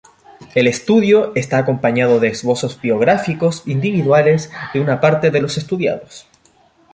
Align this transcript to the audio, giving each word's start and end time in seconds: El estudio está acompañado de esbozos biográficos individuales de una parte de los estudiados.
El 0.55 0.65
estudio 0.65 1.31
está 1.35 1.59
acompañado 1.59 2.19
de 2.19 2.29
esbozos 2.29 2.81
biográficos 2.81 3.61
individuales 3.67 4.49
de 4.73 4.79
una 4.79 4.99
parte 4.99 5.29
de 5.29 5.41
los 5.41 5.59
estudiados. 5.59 6.25